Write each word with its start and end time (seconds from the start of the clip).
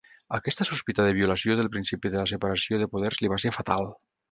Aquesta 0.35 0.65
sospita 0.69 1.05
de 1.07 1.11
violació 1.17 1.59
del 1.59 1.69
principi 1.77 2.13
de 2.15 2.21
la 2.21 2.25
separació 2.33 2.83
de 2.85 2.91
poders 2.95 3.23
li 3.23 3.33
va 3.35 3.41
ser 3.47 3.57
fatal. 3.61 3.89